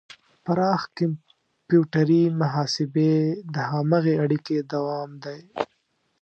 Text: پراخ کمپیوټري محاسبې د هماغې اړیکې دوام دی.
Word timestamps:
پراخ 0.45 0.81
کمپیوټري 0.97 2.23
محاسبې 2.41 3.13
د 3.53 3.55
هماغې 3.71 4.13
اړیکې 4.23 4.57
دوام 4.73 5.11
دی. 5.23 5.39